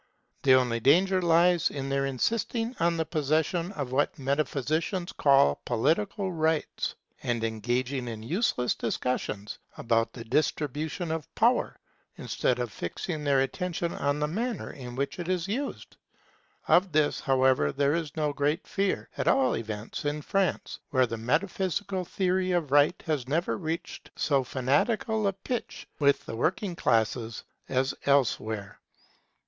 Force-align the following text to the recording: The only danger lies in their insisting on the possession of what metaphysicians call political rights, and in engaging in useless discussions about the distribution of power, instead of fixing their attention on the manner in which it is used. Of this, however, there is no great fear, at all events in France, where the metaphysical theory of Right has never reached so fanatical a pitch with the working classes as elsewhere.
The 0.41 0.55
only 0.55 0.79
danger 0.79 1.21
lies 1.21 1.69
in 1.69 1.89
their 1.89 2.07
insisting 2.07 2.75
on 2.79 2.97
the 2.97 3.05
possession 3.05 3.71
of 3.73 3.91
what 3.91 4.17
metaphysicians 4.17 5.11
call 5.11 5.61
political 5.63 6.31
rights, 6.31 6.95
and 7.21 7.43
in 7.43 7.53
engaging 7.53 8.07
in 8.07 8.23
useless 8.23 8.73
discussions 8.73 9.59
about 9.77 10.11
the 10.13 10.23
distribution 10.23 11.11
of 11.11 11.27
power, 11.35 11.77
instead 12.17 12.57
of 12.57 12.71
fixing 12.73 13.23
their 13.23 13.41
attention 13.41 13.93
on 13.93 14.17
the 14.19 14.27
manner 14.27 14.71
in 14.71 14.95
which 14.95 15.19
it 15.19 15.29
is 15.29 15.47
used. 15.47 15.97
Of 16.67 16.91
this, 16.93 17.19
however, 17.19 17.71
there 17.71 17.93
is 17.93 18.17
no 18.17 18.33
great 18.33 18.65
fear, 18.65 19.07
at 19.19 19.27
all 19.27 19.55
events 19.55 20.03
in 20.03 20.23
France, 20.23 20.79
where 20.89 21.05
the 21.05 21.17
metaphysical 21.17 22.05
theory 22.05 22.53
of 22.53 22.71
Right 22.71 22.99
has 23.05 23.27
never 23.27 23.55
reached 23.55 24.09
so 24.15 24.43
fanatical 24.43 25.27
a 25.27 25.33
pitch 25.33 25.87
with 25.99 26.25
the 26.25 26.35
working 26.35 26.75
classes 26.75 27.43
as 27.69 27.93
elsewhere. 28.07 28.79